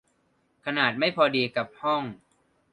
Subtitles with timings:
[0.65, 2.03] ขนาดไม่พอดีกับห้อง